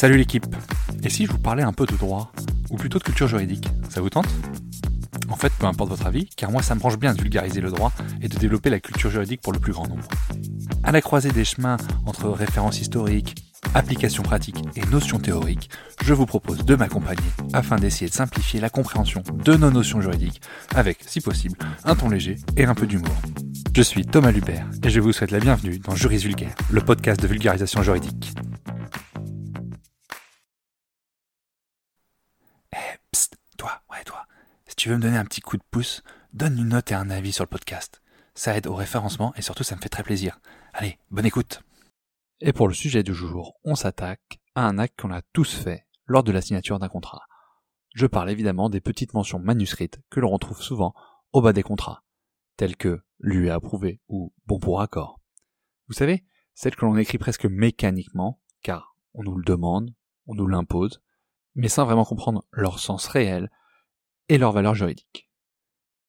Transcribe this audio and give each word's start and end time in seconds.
Salut 0.00 0.16
l'équipe 0.16 0.46
Et 1.02 1.10
si 1.10 1.26
je 1.26 1.32
vous 1.32 1.40
parlais 1.40 1.64
un 1.64 1.72
peu 1.72 1.84
de 1.84 1.96
droit 1.96 2.30
Ou 2.70 2.76
plutôt 2.76 3.00
de 3.00 3.02
culture 3.02 3.26
juridique 3.26 3.66
Ça 3.90 4.00
vous 4.00 4.10
tente? 4.10 4.28
En 5.28 5.34
fait, 5.34 5.52
peu 5.58 5.66
importe 5.66 5.90
votre 5.90 6.06
avis, 6.06 6.30
car 6.36 6.52
moi 6.52 6.62
ça 6.62 6.76
me 6.76 6.78
branche 6.78 6.98
bien 6.98 7.14
de 7.14 7.20
vulgariser 7.20 7.60
le 7.60 7.72
droit 7.72 7.92
et 8.22 8.28
de 8.28 8.38
développer 8.38 8.70
la 8.70 8.78
culture 8.78 9.10
juridique 9.10 9.40
pour 9.40 9.52
le 9.52 9.58
plus 9.58 9.72
grand 9.72 9.88
nombre. 9.88 10.06
À 10.84 10.92
la 10.92 11.00
croisée 11.00 11.32
des 11.32 11.44
chemins 11.44 11.78
entre 12.06 12.28
références 12.28 12.80
historiques, 12.80 13.44
applications 13.74 14.22
pratiques 14.22 14.62
et 14.76 14.86
notions 14.86 15.18
théoriques, 15.18 15.68
je 16.04 16.14
vous 16.14 16.26
propose 16.26 16.64
de 16.64 16.76
m'accompagner 16.76 17.30
afin 17.52 17.74
d'essayer 17.74 18.08
de 18.08 18.14
simplifier 18.14 18.60
la 18.60 18.70
compréhension 18.70 19.24
de 19.44 19.56
nos 19.56 19.72
notions 19.72 20.00
juridiques 20.00 20.40
avec, 20.76 20.98
si 21.08 21.20
possible, 21.20 21.58
un 21.84 21.96
ton 21.96 22.08
léger 22.08 22.36
et 22.56 22.66
un 22.66 22.76
peu 22.76 22.86
d'humour. 22.86 23.16
Je 23.74 23.82
suis 23.82 24.06
Thomas 24.06 24.30
Lubert 24.30 24.68
et 24.84 24.90
je 24.90 25.00
vous 25.00 25.12
souhaite 25.12 25.32
la 25.32 25.40
bienvenue 25.40 25.80
dans 25.80 25.96
Juris 25.96 26.18
Vulgaire, 26.18 26.54
le 26.70 26.82
podcast 26.82 27.20
de 27.20 27.26
vulgarisation 27.26 27.82
juridique. 27.82 28.32
Me 34.94 35.00
donner 35.00 35.16
un 35.16 35.24
petit 35.24 35.40
coup 35.40 35.56
de 35.56 35.62
pouce, 35.70 36.02
donne 36.32 36.58
une 36.58 36.68
note 36.68 36.90
et 36.90 36.94
un 36.94 37.10
avis 37.10 37.32
sur 37.32 37.44
le 37.44 37.48
podcast. 37.48 38.00
Ça 38.34 38.56
aide 38.56 38.66
au 38.66 38.74
référencement 38.74 39.34
et 39.36 39.42
surtout 39.42 39.64
ça 39.64 39.76
me 39.76 39.80
fait 39.80 39.88
très 39.88 40.02
plaisir. 40.02 40.38
Allez, 40.72 40.98
bonne 41.10 41.26
écoute. 41.26 41.62
Et 42.40 42.52
pour 42.52 42.68
le 42.68 42.74
sujet 42.74 43.02
du 43.02 43.14
jour, 43.14 43.58
on 43.64 43.74
s'attaque 43.74 44.38
à 44.54 44.66
un 44.66 44.78
acte 44.78 45.00
qu'on 45.00 45.12
a 45.12 45.22
tous 45.32 45.54
fait 45.54 45.86
lors 46.06 46.22
de 46.22 46.32
la 46.32 46.40
signature 46.40 46.78
d'un 46.78 46.88
contrat. 46.88 47.22
Je 47.94 48.06
parle 48.06 48.30
évidemment 48.30 48.70
des 48.70 48.80
petites 48.80 49.14
mentions 49.14 49.40
manuscrites 49.40 50.00
que 50.10 50.20
l'on 50.20 50.30
retrouve 50.30 50.62
souvent 50.62 50.94
au 51.32 51.42
bas 51.42 51.52
des 51.52 51.62
contrats, 51.62 52.04
telles 52.56 52.76
que 52.76 53.00
lui 53.18 53.50
approuvé 53.50 54.00
ou 54.08 54.32
bon 54.46 54.60
pour 54.60 54.80
accord. 54.80 55.20
Vous 55.88 55.94
savez, 55.94 56.24
celles 56.54 56.76
que 56.76 56.84
l'on 56.84 56.96
écrit 56.96 57.18
presque 57.18 57.46
mécaniquement, 57.46 58.40
car 58.62 58.96
on 59.14 59.24
nous 59.24 59.36
le 59.36 59.44
demande, 59.44 59.94
on 60.26 60.34
nous 60.34 60.46
l'impose, 60.46 61.02
mais 61.54 61.68
sans 61.68 61.84
vraiment 61.84 62.04
comprendre 62.04 62.44
leur 62.52 62.78
sens 62.78 63.08
réel 63.08 63.50
et 64.28 64.38
leur 64.38 64.52
valeur 64.52 64.74
juridique. 64.74 65.28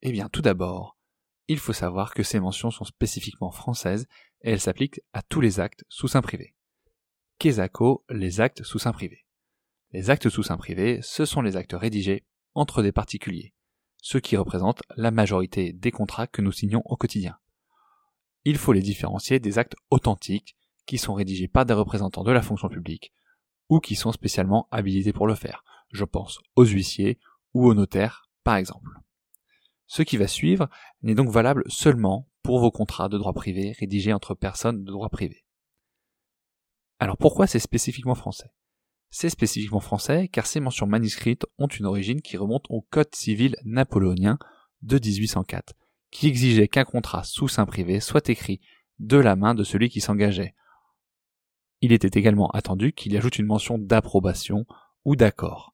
Eh 0.02 0.12
bien, 0.12 0.30
tout 0.30 0.42
d'abord, 0.42 0.98
il 1.48 1.58
faut 1.58 1.74
savoir 1.74 2.14
que 2.14 2.24
ces 2.24 2.40
mentions 2.40 2.72
sont 2.72 2.86
spécifiquement 2.86 3.52
françaises 3.52 4.08
et 4.42 4.52
elles 4.52 4.62
s'appliquent 4.62 5.02
à 5.14 5.22
tous 5.22 5.42
les 5.42 5.60
actes 5.60 5.84
sous 5.90 6.08
sein 6.08 6.22
privé. 6.22 6.56
Quesaco, 7.40 8.06
les 8.10 8.42
actes 8.42 8.64
sous 8.64 8.80
sein 8.80 8.92
privé. 8.92 9.26
Les 9.92 10.10
actes 10.10 10.30
sous 10.30 10.44
sein 10.44 10.58
privé, 10.58 11.00
ce 11.02 11.26
sont 11.26 11.42
les 11.42 11.56
actes 11.56 11.74
rédigés 11.74 12.24
entre 12.54 12.84
des 12.84 12.92
particuliers, 12.92 13.54
ceux 13.98 14.20
qui 14.20 14.38
représentent 14.38 14.84
la 14.96 15.12
majorité 15.12 15.74
des 15.74 15.92
contrats 15.92 16.28
que 16.28 16.42
nous 16.42 16.52
signons 16.52 16.84
au 16.86 16.96
quotidien. 16.96 17.38
Il 18.46 18.58
faut 18.58 18.74
les 18.74 18.82
différencier 18.82 19.40
des 19.40 19.58
actes 19.58 19.76
authentiques, 19.90 20.56
qui 20.86 20.98
sont 20.98 21.14
rédigés 21.14 21.48
par 21.48 21.66
des 21.66 21.74
représentants 21.74 22.24
de 22.24 22.32
la 22.32 22.42
fonction 22.42 22.68
publique, 22.68 23.14
ou 23.70 23.80
qui 23.80 23.96
sont 23.96 24.12
spécialement 24.12 24.68
habilités 24.72 25.14
pour 25.14 25.28
le 25.28 25.36
faire. 25.36 25.64
Je 25.92 26.04
pense 26.04 26.40
aux 26.56 26.66
huissiers 26.66 27.20
ou 27.54 27.68
aux 27.68 27.74
notaires, 27.74 28.30
par 28.44 28.56
exemple. 28.56 28.92
Ce 29.88 30.04
qui 30.04 30.18
va 30.18 30.28
suivre 30.28 30.70
n'est 31.02 31.16
donc 31.16 31.30
valable 31.30 31.64
seulement 31.68 32.30
pour 32.44 32.60
vos 32.60 32.72
contrats 32.72 33.10
de 33.10 33.18
droit 33.18 33.34
privé 33.34 33.74
rédigés 33.80 34.14
entre 34.14 34.36
personnes 34.36 34.84
de 34.84 34.92
droit 34.92 35.10
privé. 35.10 35.46
Alors 37.00 37.18
pourquoi 37.18 37.48
c'est 37.48 37.60
spécifiquement 37.60 38.16
français? 38.16 38.52
C'est 39.10 39.30
spécifiquement 39.30 39.80
français 39.80 40.28
car 40.28 40.46
ces 40.46 40.60
mentions 40.60 40.86
manuscrites 40.86 41.46
ont 41.58 41.68
une 41.68 41.86
origine 41.86 42.22
qui 42.22 42.38
remonte 42.38 42.66
au 42.70 42.82
Code 42.82 43.16
civil 43.16 43.56
napoléonien 43.64 44.38
de 44.82 45.00
1804, 45.00 45.74
qui 46.12 46.28
exigeait 46.28 46.68
qu'un 46.68 46.86
contrat 46.86 47.24
sous 47.24 47.48
sein 47.48 47.66
privé 47.66 48.00
soit 48.00 48.30
écrit 48.30 48.62
de 49.00 49.18
la 49.18 49.36
main 49.36 49.56
de 49.56 49.64
celui 49.64 49.90
qui 49.90 50.02
s'engageait. 50.02 50.54
Il 51.82 51.94
était 51.94 52.20
également 52.20 52.50
attendu 52.50 52.94
qu'il 52.94 53.16
ajoute 53.18 53.40
une 53.40 53.46
mention 53.46 53.78
d'approbation 53.78 54.66
ou 55.06 55.16
d'accord. 55.16 55.74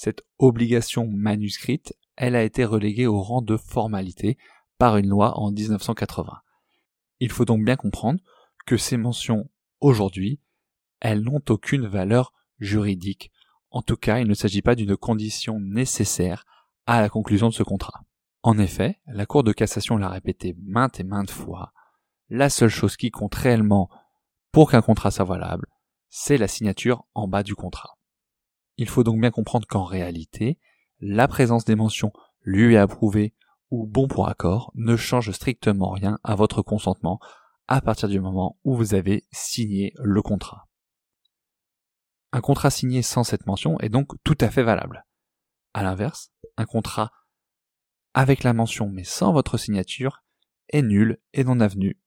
Cette 0.00 0.22
obligation 0.38 1.08
manuscrite, 1.08 1.92
elle 2.14 2.36
a 2.36 2.44
été 2.44 2.64
reléguée 2.64 3.08
au 3.08 3.20
rang 3.20 3.42
de 3.42 3.56
formalité 3.56 4.38
par 4.78 4.96
une 4.96 5.08
loi 5.08 5.36
en 5.36 5.50
1980. 5.50 6.38
Il 7.18 7.32
faut 7.32 7.44
donc 7.44 7.64
bien 7.64 7.74
comprendre 7.74 8.20
que 8.64 8.76
ces 8.76 8.96
mentions 8.96 9.50
aujourd'hui, 9.80 10.38
elles 11.00 11.22
n'ont 11.22 11.42
aucune 11.48 11.88
valeur 11.88 12.32
juridique. 12.60 13.32
En 13.72 13.82
tout 13.82 13.96
cas, 13.96 14.20
il 14.20 14.28
ne 14.28 14.34
s'agit 14.34 14.62
pas 14.62 14.76
d'une 14.76 14.96
condition 14.96 15.58
nécessaire 15.58 16.44
à 16.86 17.00
la 17.00 17.08
conclusion 17.08 17.48
de 17.48 17.54
ce 17.54 17.64
contrat. 17.64 18.04
En 18.44 18.56
effet, 18.56 19.00
la 19.08 19.26
Cour 19.26 19.42
de 19.42 19.50
cassation 19.50 19.96
l'a 19.96 20.10
répété 20.10 20.54
maintes 20.62 21.00
et 21.00 21.04
maintes 21.04 21.32
fois, 21.32 21.72
la 22.28 22.50
seule 22.50 22.68
chose 22.68 22.96
qui 22.96 23.10
compte 23.10 23.34
réellement 23.34 23.90
pour 24.52 24.70
qu'un 24.70 24.80
contrat 24.80 25.10
soit 25.10 25.24
valable, 25.24 25.66
c'est 26.08 26.38
la 26.38 26.46
signature 26.46 27.04
en 27.14 27.26
bas 27.26 27.42
du 27.42 27.56
contrat. 27.56 27.97
Il 28.78 28.88
faut 28.88 29.02
donc 29.04 29.20
bien 29.20 29.32
comprendre 29.32 29.66
qu'en 29.66 29.84
réalité, 29.84 30.58
la 31.00 31.28
présence 31.28 31.64
des 31.64 31.74
mentions 31.74 32.12
lui 32.42 32.74
est 32.74 32.78
approuvée 32.78 33.34
ou 33.70 33.86
bon 33.86 34.08
pour 34.08 34.28
accord 34.28 34.70
ne 34.74 34.96
change 34.96 35.32
strictement 35.32 35.90
rien 35.90 36.18
à 36.22 36.36
votre 36.36 36.62
consentement 36.62 37.20
à 37.66 37.80
partir 37.80 38.08
du 38.08 38.20
moment 38.20 38.58
où 38.64 38.76
vous 38.76 38.94
avez 38.94 39.26
signé 39.32 39.92
le 39.96 40.22
contrat. 40.22 40.68
Un 42.32 42.40
contrat 42.40 42.70
signé 42.70 43.02
sans 43.02 43.24
cette 43.24 43.46
mention 43.46 43.78
est 43.80 43.88
donc 43.88 44.12
tout 44.22 44.38
à 44.40 44.48
fait 44.48 44.62
valable. 44.62 45.04
À 45.74 45.82
l'inverse, 45.82 46.30
un 46.56 46.64
contrat 46.64 47.10
avec 48.14 48.44
la 48.44 48.52
mention 48.52 48.88
mais 48.88 49.04
sans 49.04 49.32
votre 49.32 49.58
signature 49.58 50.22
est 50.68 50.82
nul 50.82 51.18
et 51.32 51.42
non 51.42 51.60
avenu. 51.60 52.00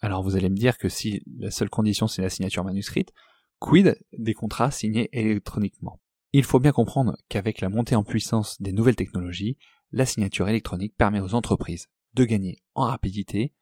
Alors 0.00 0.22
vous 0.22 0.36
allez 0.36 0.50
me 0.50 0.56
dire 0.56 0.78
que 0.78 0.88
si 0.88 1.22
la 1.38 1.50
seule 1.50 1.70
condition 1.70 2.08
c'est 2.08 2.22
la 2.22 2.30
signature 2.30 2.64
manuscrite, 2.64 3.12
quid 3.58 3.98
des 4.12 4.34
contrats 4.34 4.70
signés 4.70 5.08
électroniquement? 5.12 6.00
Il 6.32 6.44
faut 6.44 6.60
bien 6.60 6.72
comprendre 6.72 7.16
qu'avec 7.28 7.60
la 7.60 7.68
montée 7.68 7.96
en 7.96 8.04
puissance 8.04 8.60
des 8.60 8.72
nouvelles 8.72 8.96
technologies, 8.96 9.56
la 9.92 10.06
signature 10.06 10.48
électronique 10.48 10.96
permet 10.96 11.20
aux 11.20 11.34
entreprises 11.34 11.88
de 12.14 12.24
gagner 12.24 12.58
en 12.74 12.84
rapidité, 12.84 13.54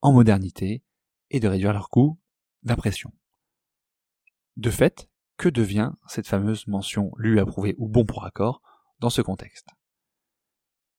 en 0.00 0.12
modernité 0.12 0.82
et 1.30 1.40
de 1.40 1.48
réduire 1.48 1.72
leurs 1.72 1.90
coûts 1.90 2.18
d'impression. 2.62 3.12
De 4.56 4.70
fait, 4.70 5.08
que 5.36 5.48
devient 5.48 5.92
cette 6.06 6.26
fameuse 6.26 6.66
mention 6.66 7.12
lu 7.16 7.40
approuvé 7.40 7.74
ou 7.78 7.88
bon 7.88 8.04
pour 8.04 8.24
accord 8.24 8.62
dans 9.00 9.10
ce 9.10 9.22
contexte? 9.22 9.68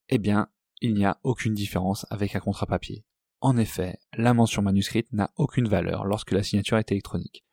Eh 0.10 0.18
bien, 0.18 0.50
il 0.82 0.94
n'y 0.94 1.06
a 1.06 1.20
aucune 1.24 1.54
différence 1.54 2.06
avec 2.10 2.36
un 2.36 2.40
contrat 2.40 2.66
papier. 2.66 3.06
En 3.40 3.58
effet, 3.58 4.00
la 4.14 4.34
mention 4.34 4.62
manuscrite 4.62 5.12
n'a 5.14 5.32
aucune 5.38 5.68
valeur 5.68 6.06
lorsque 6.06 6.32
la 6.32 6.44
signature 6.44 6.78
est 6.78 6.92
électronique. 6.92 7.46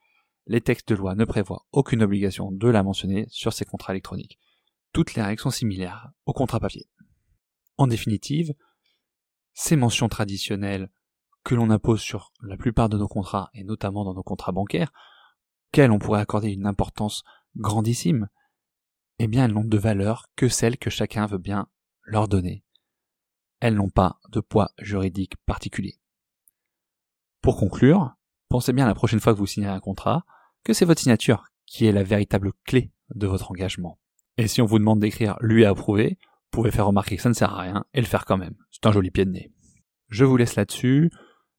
Les 0.47 0.61
textes 0.61 0.89
de 0.89 0.95
loi 0.95 1.15
ne 1.15 1.25
prévoient 1.25 1.67
aucune 1.73 2.03
obligation 2.03 2.51
de 2.51 2.69
la 2.69 2.83
mentionner 2.83 3.27
sur 3.28 3.53
ces 3.53 3.65
contrats 3.65 3.93
électroniques 3.93 4.39
toutes 4.93 5.15
les 5.15 5.23
règles 5.23 5.41
sont 5.41 5.51
similaires 5.51 6.11
au 6.27 6.33
contrat 6.33 6.61
papier. 6.61 6.89
En 7.77 7.87
définitive, 7.87 8.55
ces 9.53 9.77
mentions 9.77 10.09
traditionnelles 10.09 10.91
que 11.45 11.55
l'on 11.55 11.71
impose 11.71 12.01
sur 12.01 12.33
la 12.43 12.56
plupart 12.56 12.89
de 12.89 12.99
nos 12.99 13.09
contrats, 13.09 13.51
et 13.55 13.65
notamment 13.65 14.05
dans 14.05 14.15
nos 14.15 14.23
contrats 14.23 14.53
bancaires, 14.53 14.93
qu'elles 15.73 15.91
on 15.91 15.99
pourrait 15.99 16.21
accorder 16.21 16.51
une 16.51 16.67
importance 16.67 17.22
grandissime, 17.57 18.28
eh 19.19 19.28
bien 19.28 19.45
elles 19.45 19.53
n'ont 19.53 19.65
de 19.65 19.78
valeur 19.78 20.27
que 20.37 20.49
celle 20.49 20.77
que 20.77 20.91
chacun 20.91 21.27
veut 21.27 21.39
bien 21.39 21.69
leur 22.03 22.28
donner. 22.28 22.65
Elles 23.61 23.75
n'ont 23.75 23.91
pas 23.91 24.19
de 24.31 24.41
poids 24.41 24.71
juridique 24.78 25.37
particulier. 25.47 26.01
Pour 27.41 27.57
conclure, 27.57 28.15
pensez 28.50 28.72
bien 28.72 28.87
la 28.87 28.94
prochaine 28.94 29.21
fois 29.21 29.33
que 29.33 29.38
vous 29.38 29.47
signerez 29.47 29.72
un 29.72 29.81
contrat 29.81 30.27
que 30.65 30.75
c'est 30.75 30.84
votre 30.84 31.00
signature 31.00 31.44
qui 31.66 31.87
est 31.87 31.93
la 31.93 32.03
véritable 32.03 32.53
clé 32.66 32.93
de 33.15 33.27
votre 33.27 33.50
engagement. 33.50 33.99
Et 34.37 34.49
si 34.49 34.61
on 34.61 34.66
vous 34.66 34.78
demande 34.78 35.00
d'écrire 35.00 35.37
lui 35.41 35.65
a 35.65 35.71
approuvé, 35.71 36.19
vous 36.21 36.50
pouvez 36.50 36.71
faire 36.71 36.87
remarquer 36.87 37.16
que 37.16 37.22
ça 37.22 37.28
ne 37.28 37.34
sert 37.34 37.55
à 37.55 37.62
rien 37.62 37.84
et 37.94 38.00
le 38.00 38.06
faire 38.06 38.24
quand 38.24 38.36
même. 38.36 38.57
C'est 38.71 38.84
un 38.86 38.92
joli 38.92 39.10
pied 39.10 39.24
de 39.24 39.30
nez. 39.30 39.53
Je 40.09 40.24
vous 40.24 40.36
laisse 40.36 40.57
là-dessus. 40.57 41.10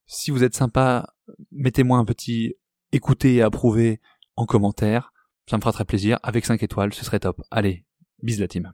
Si 0.05 0.31
vous 0.31 0.43
êtes 0.43 0.53
sympa, 0.53 1.13
mettez-moi 1.51 1.97
un 1.97 2.05
petit 2.05 2.55
écouter 2.91 3.35
et 3.35 3.41
approuver 3.41 4.01
en 4.35 4.45
commentaire. 4.45 5.13
Ça 5.49 5.55
me 5.55 5.61
fera 5.61 5.71
très 5.71 5.85
plaisir. 5.85 6.19
Avec 6.23 6.45
5 6.45 6.61
étoiles, 6.61 6.93
ce 6.93 7.05
serait 7.05 7.19
top. 7.19 7.41
Allez, 7.49 7.85
bis 8.21 8.37
la 8.37 8.49
team. 8.49 8.73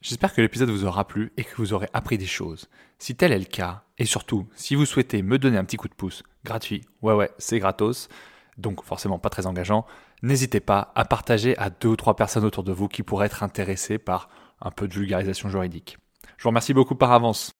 J'espère 0.00 0.32
que 0.32 0.40
l'épisode 0.40 0.70
vous 0.70 0.84
aura 0.84 1.08
plu 1.08 1.32
et 1.36 1.42
que 1.42 1.56
vous 1.56 1.72
aurez 1.72 1.88
appris 1.92 2.18
des 2.18 2.26
choses. 2.26 2.68
Si 3.00 3.16
tel 3.16 3.32
est 3.32 3.38
le 3.38 3.44
cas, 3.44 3.84
et 3.98 4.04
surtout, 4.04 4.48
si 4.54 4.76
vous 4.76 4.86
souhaitez 4.86 5.22
me 5.22 5.40
donner 5.40 5.58
un 5.58 5.64
petit 5.64 5.76
coup 5.76 5.88
de 5.88 5.94
pouce, 5.94 6.22
gratuit, 6.44 6.84
ouais 7.02 7.14
ouais, 7.14 7.30
c'est 7.38 7.58
gratos, 7.58 8.08
donc 8.56 8.84
forcément 8.84 9.18
pas 9.18 9.30
très 9.30 9.46
engageant, 9.46 9.86
n'hésitez 10.22 10.60
pas 10.60 10.92
à 10.94 11.04
partager 11.04 11.56
à 11.58 11.70
deux 11.70 11.88
ou 11.88 11.96
trois 11.96 12.16
personnes 12.16 12.44
autour 12.44 12.64
de 12.64 12.72
vous 12.72 12.88
qui 12.88 13.02
pourraient 13.02 13.26
être 13.26 13.42
intéressées 13.42 13.98
par 13.98 14.28
un 14.60 14.70
peu 14.70 14.88
de 14.88 14.94
vulgarisation 14.94 15.48
juridique. 15.48 15.98
Je 16.36 16.42
vous 16.42 16.50
remercie 16.50 16.74
beaucoup 16.74 16.94
par 16.94 17.12
avance. 17.12 17.52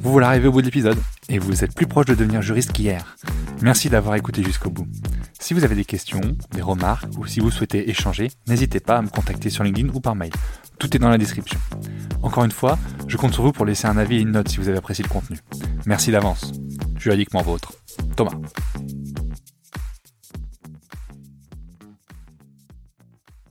Vous 0.00 0.12
voilà 0.12 0.28
arrivé 0.28 0.48
au 0.48 0.52
bout 0.52 0.60
de 0.60 0.66
l'épisode 0.66 0.98
et 1.28 1.38
vous 1.38 1.64
êtes 1.64 1.74
plus 1.74 1.86
proche 1.86 2.06
de 2.06 2.14
devenir 2.14 2.42
juriste 2.42 2.72
qu'hier. 2.72 3.16
Merci 3.62 3.88
d'avoir 3.88 4.16
écouté 4.16 4.42
jusqu'au 4.42 4.70
bout. 4.70 4.86
Si 5.44 5.52
vous 5.52 5.62
avez 5.62 5.74
des 5.74 5.84
questions, 5.84 6.22
des 6.52 6.62
remarques 6.62 7.18
ou 7.18 7.26
si 7.26 7.38
vous 7.38 7.50
souhaitez 7.50 7.90
échanger, 7.90 8.30
n'hésitez 8.48 8.80
pas 8.80 8.96
à 8.96 9.02
me 9.02 9.10
contacter 9.10 9.50
sur 9.50 9.62
LinkedIn 9.62 9.90
ou 9.92 10.00
par 10.00 10.14
mail. 10.14 10.32
Tout 10.78 10.96
est 10.96 10.98
dans 10.98 11.10
la 11.10 11.18
description. 11.18 11.60
Encore 12.22 12.44
une 12.44 12.50
fois, 12.50 12.78
je 13.08 13.18
compte 13.18 13.34
sur 13.34 13.42
vous 13.42 13.52
pour 13.52 13.66
laisser 13.66 13.86
un 13.86 13.98
avis 13.98 14.16
et 14.16 14.20
une 14.20 14.30
note 14.30 14.48
si 14.48 14.56
vous 14.56 14.70
avez 14.70 14.78
apprécié 14.78 15.04
le 15.04 15.10
contenu. 15.10 15.38
Merci 15.84 16.10
d'avance. 16.10 16.50
Juridiquement 16.96 17.42
vôtre. 17.42 17.74
Thomas. 18.16 18.32